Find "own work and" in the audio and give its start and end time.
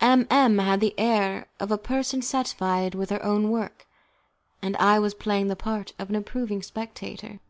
3.24-4.76